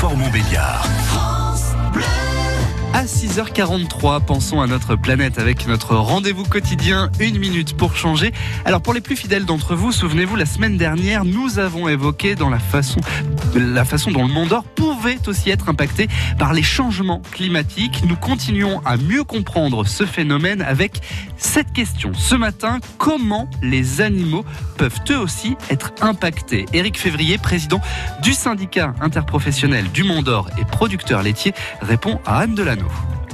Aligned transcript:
Belfort-Montbéliard. 0.00 0.88
À 1.12 1.39
6h43, 3.10 4.24
pensons 4.24 4.60
à 4.60 4.68
notre 4.68 4.94
planète 4.94 5.38
avec 5.38 5.66
notre 5.66 5.96
rendez-vous 5.96 6.44
quotidien, 6.44 7.10
une 7.18 7.38
minute 7.38 7.76
pour 7.76 7.96
changer. 7.96 8.32
Alors 8.64 8.80
pour 8.80 8.94
les 8.94 9.00
plus 9.00 9.16
fidèles 9.16 9.44
d'entre 9.44 9.74
vous, 9.74 9.90
souvenez-vous, 9.90 10.36
la 10.36 10.46
semaine 10.46 10.76
dernière, 10.76 11.24
nous 11.24 11.58
avons 11.58 11.88
évoqué 11.88 12.36
dans 12.36 12.48
la 12.48 12.60
façon, 12.60 13.00
la 13.54 13.84
façon 13.84 14.12
dont 14.12 14.26
le 14.26 14.32
Mont 14.32 14.46
d'Or 14.46 14.62
pouvait 14.62 15.18
aussi 15.26 15.50
être 15.50 15.68
impacté 15.68 16.06
par 16.38 16.52
les 16.52 16.62
changements 16.62 17.20
climatiques. 17.32 18.02
Nous 18.06 18.16
continuons 18.16 18.80
à 18.86 18.96
mieux 18.96 19.24
comprendre 19.24 19.84
ce 19.84 20.06
phénomène 20.06 20.62
avec 20.62 21.00
cette 21.36 21.72
question. 21.72 22.12
Ce 22.14 22.36
matin, 22.36 22.78
comment 22.96 23.50
les 23.60 24.00
animaux 24.00 24.44
peuvent 24.78 25.00
eux 25.10 25.18
aussi 25.18 25.56
être 25.68 25.92
impactés? 26.00 26.66
Éric 26.72 26.98
Février, 26.98 27.38
président 27.38 27.80
du 28.22 28.32
syndicat 28.32 28.94
interprofessionnel 29.00 29.90
du 29.90 30.04
Mont 30.04 30.22
d'Or 30.22 30.48
et 30.58 30.64
producteur 30.64 31.22
laitier, 31.22 31.52
répond 31.82 32.20
à 32.24 32.38
Anne 32.38 32.54
Delano. 32.54 32.86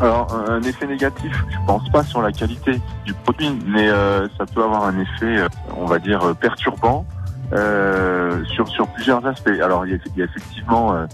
Alors, 0.00 0.34
un 0.48 0.60
effet 0.62 0.86
négatif, 0.86 1.32
je 1.48 1.56
pense 1.66 1.88
pas 1.90 2.02
sur 2.02 2.20
la 2.20 2.32
qualité 2.32 2.80
du 3.04 3.14
produit, 3.14 3.50
mais 3.66 3.88
euh, 3.88 4.26
ça 4.36 4.44
peut 4.46 4.62
avoir 4.62 4.84
un 4.84 4.98
effet, 4.98 5.38
euh, 5.38 5.48
on 5.76 5.86
va 5.86 5.98
dire, 5.98 6.22
euh, 6.22 6.34
perturbant 6.34 7.06
euh, 7.52 8.44
sur, 8.46 8.66
sur 8.68 8.88
plusieurs 8.88 9.24
aspects. 9.24 9.60
Alors, 9.62 9.86
il 9.86 9.92
y 10.16 10.22
a, 10.22 10.24
effectivement 10.24 10.94
euh, 10.94 11.06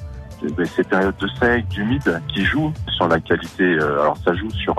ces 0.74 0.84
périodes 0.84 1.16
de 1.18 1.28
sec, 1.38 1.68
d'humide, 1.68 2.22
qui 2.32 2.44
jouent 2.44 2.72
sur 2.96 3.06
la 3.06 3.20
qualité. 3.20 3.74
alors, 3.74 4.16
ça 4.24 4.32
joue 4.34 4.50
sur, 4.50 4.74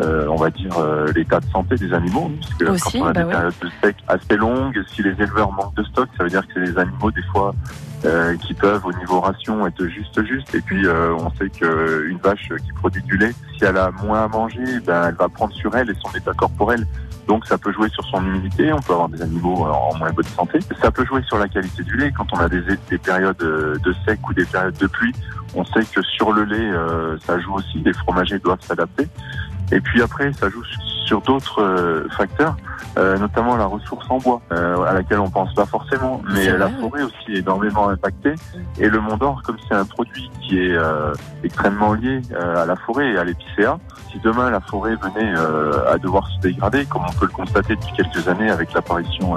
on 0.00 0.36
va 0.36 0.50
dire, 0.50 0.74
l'état 1.14 1.40
de 1.40 1.46
santé 1.46 1.76
des 1.76 1.92
animaux, 1.92 2.30
parce 2.40 2.54
que 2.54 2.64
Aussi, 2.66 2.98
quand 2.98 3.04
on 3.04 3.08
a 3.08 3.12
bah 3.12 3.20
des 3.20 3.26
ouais. 3.26 3.32
périodes 3.32 3.54
de 3.62 3.68
sec 3.82 3.96
assez 4.08 4.36
longues, 4.36 4.82
si 4.94 5.02
les 5.02 5.12
éleveurs 5.12 5.52
manquent 5.52 5.74
de 5.76 5.84
stock, 5.84 6.08
ça 6.16 6.24
veut 6.24 6.30
dire 6.30 6.46
que 6.46 6.54
c'est 6.54 6.72
des 6.72 6.78
animaux, 6.78 7.10
des 7.10 7.22
fois, 7.32 7.52
euh, 8.04 8.36
qui 8.36 8.54
peuvent 8.54 8.86
au 8.86 8.92
niveau 8.92 9.18
ration 9.20 9.66
être 9.66 9.84
juste 9.86 10.24
juste 10.24 10.54
et 10.54 10.60
puis 10.60 10.86
euh, 10.86 11.12
on 11.14 11.30
sait 11.32 11.48
qu'une 11.48 12.18
vache 12.22 12.48
qui 12.64 12.72
produit 12.74 13.02
du 13.02 13.16
lait 13.16 13.32
si 13.56 13.64
elle 13.64 13.76
a 13.76 13.90
moins 13.90 14.22
à 14.22 14.28
manger 14.28 14.62
ben 14.86 15.06
elle 15.08 15.16
va 15.16 15.28
prendre 15.28 15.52
sur 15.52 15.74
elle 15.74 15.90
et 15.90 15.94
son 15.94 16.16
état 16.16 16.32
corporel. 16.32 16.86
Donc 17.26 17.44
ça 17.44 17.58
peut 17.58 17.72
jouer 17.72 17.88
sur 17.88 18.04
son 18.04 18.24
immunité. 18.24 18.72
On 18.72 18.78
peut 18.78 18.92
avoir 18.92 19.08
des 19.08 19.20
animaux 19.20 19.64
en 19.64 19.96
moins 19.98 20.12
bonne 20.12 20.24
santé. 20.24 20.60
Ça 20.80 20.92
peut 20.92 21.04
jouer 21.06 21.22
sur 21.26 21.38
la 21.38 21.48
qualité 21.48 21.82
du 21.82 21.96
lait. 21.96 22.12
Quand 22.16 22.26
on 22.34 22.38
a 22.38 22.48
des, 22.48 22.62
des 22.88 22.98
périodes 22.98 23.36
de 23.36 23.94
sec 24.06 24.20
ou 24.28 24.32
des 24.32 24.44
périodes 24.44 24.78
de 24.78 24.86
pluie 24.86 25.12
on 25.54 25.64
sait 25.64 25.84
que 25.92 26.02
sur 26.02 26.32
le 26.32 26.44
lait 26.44 26.70
euh, 26.70 27.16
ça 27.26 27.38
joue 27.40 27.54
aussi. 27.54 27.78
Les 27.84 27.92
fromagers 27.92 28.38
doivent 28.38 28.62
s'adapter 28.62 29.08
et 29.72 29.80
puis 29.80 30.02
après 30.02 30.32
ça 30.32 30.48
joue 30.48 30.62
sur 31.06 31.20
d'autres 31.22 31.62
euh, 31.62 32.08
facteurs 32.16 32.56
euh, 32.98 33.16
notamment 33.16 33.56
la 33.56 33.66
ressource 33.66 34.06
en 34.10 34.18
bois, 34.18 34.40
euh, 34.50 34.82
à 34.82 34.92
laquelle 34.92 35.20
on 35.20 35.30
pense 35.30 35.54
pas 35.54 35.66
forcément, 35.66 36.20
mais 36.34 36.50
la 36.56 36.68
forêt 36.68 37.02
aussi 37.02 37.32
est 37.32 37.38
énormément 37.38 37.88
impactée. 37.90 38.34
Et 38.78 38.88
le 38.88 39.00
Mont 39.00 39.16
d'Or, 39.16 39.40
comme 39.44 39.56
c'est 39.68 39.74
un 39.74 39.84
produit 39.84 40.28
qui 40.42 40.58
est 40.58 40.76
extrêmement 41.44 41.92
lié 41.92 42.22
à 42.34 42.66
la 42.66 42.74
forêt 42.74 43.12
et 43.12 43.18
à 43.18 43.22
l'épicéa, 43.22 43.78
si 44.10 44.18
demain 44.24 44.50
la 44.50 44.60
forêt 44.60 44.96
venait 44.96 45.32
à 45.86 45.96
devoir 45.98 46.26
se 46.28 46.40
dégrader, 46.40 46.86
comme 46.86 47.02
on 47.08 47.12
peut 47.12 47.26
le 47.26 47.32
constater 47.32 47.76
depuis 47.76 47.92
quelques 47.92 48.26
années 48.26 48.50
avec 48.50 48.72
l'apparition 48.72 49.36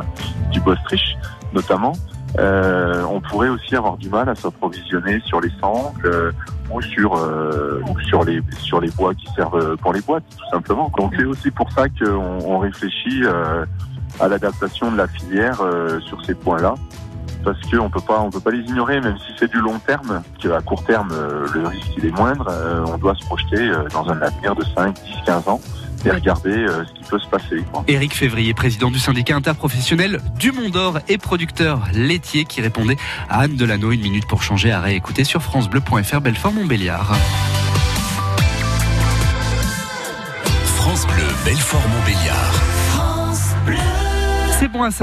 du 0.52 0.60
Bostrich 0.62 1.16
notamment, 1.54 1.94
euh, 2.40 3.04
on 3.10 3.20
pourrait 3.20 3.50
aussi 3.50 3.76
avoir 3.76 3.98
du 3.98 4.10
mal 4.10 4.30
à 4.30 4.36
s'approvisionner 4.36 5.20
sur 5.26 5.42
les 5.42 5.52
sangles 5.60 6.06
euh, 6.06 6.32
sur 6.80 7.16
euh, 7.16 7.82
sur 8.08 8.24
les 8.24 8.42
sur 8.60 8.80
les 8.80 8.90
bois 8.92 9.14
qui 9.14 9.28
servent 9.36 9.76
pour 9.78 9.94
les 9.94 10.02
boîtes 10.02 10.24
tout 10.38 10.50
simplement. 10.52 10.92
Donc 10.98 11.14
c'est 11.18 11.26
aussi 11.26 11.52
pour 11.52 11.70
ça 11.72 11.90
qu'on 11.90 12.40
on 12.46 12.60
réfléchit 12.60 13.24
euh, 13.24 13.66
à 14.20 14.28
l'adaptation 14.28 14.92
de 14.92 14.98
la 14.98 15.08
filière 15.08 15.62
euh, 15.62 16.00
sur 16.02 16.24
ces 16.26 16.36
points-là 16.36 16.76
parce 17.44 17.60
qu'on 17.70 17.90
peut 17.90 18.02
pas 18.02 18.20
on 18.22 18.30
peut 18.30 18.40
pas 18.40 18.52
les 18.52 18.64
ignorer 18.64 19.02
même 19.02 19.18
si 19.18 19.34
c'est 19.38 19.50
du 19.50 19.60
long 19.60 19.80
terme 19.80 20.22
qu'à 20.40 20.62
court 20.62 20.84
terme 20.84 21.10
euh, 21.12 21.48
le 21.54 21.68
risque 21.68 21.92
il 21.98 22.06
est 22.06 22.12
moindre 22.12 22.48
euh, 22.50 22.86
on 22.88 22.98
doit 22.98 23.16
se 23.16 23.26
projeter 23.26 23.70
euh, 23.70 23.88
dans 23.92 24.08
un 24.10 24.22
avenir 24.22 24.56
de 24.56 24.64
5 24.64 24.94
10 24.94 25.02
15 25.26 25.48
ans 25.48 25.62
et 26.06 26.12
regarder 26.12 26.50
euh, 26.50 26.86
ce 26.86 26.94
qui 26.94 27.04
peut 27.04 27.20
se 27.20 27.28
passer 27.28 27.64
quoi. 27.72 27.84
Éric 27.88 28.16
Février, 28.16 28.54
président 28.54 28.92
du 28.92 29.00
syndicat 29.00 29.36
interprofessionnel 29.36 30.20
du 30.38 30.52
Mont 30.52 30.70
d'Or 30.70 31.00
et 31.08 31.18
producteur 31.18 31.88
laitier 31.94 32.46
qui 32.46 32.62
répondait 32.62 32.98
à 33.30 33.42
Anne 33.42 33.56
Delano. 33.56 33.92
Une 33.92 34.02
minute 34.02 34.28
pour 34.28 34.44
changer 34.44 34.72
à 34.72 34.80
réécouter 34.80 35.24
sur 35.24 35.42
francebleu.fr 35.42 36.22
Belfort-Montbéliard. 36.22 37.16
France 40.66 41.06
Bleu, 41.08 41.24
Belfort-Montbéliard. 41.46 42.62
C'est 44.60 44.68
bon 44.68 44.84
à 44.84 44.92